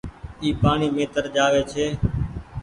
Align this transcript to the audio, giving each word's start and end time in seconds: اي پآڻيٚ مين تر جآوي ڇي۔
اي 0.41 0.49
پآڻيٚ 0.61 0.93
مين 0.95 1.07
تر 1.13 1.23
جآوي 1.35 1.61
ڇي۔ 1.71 1.85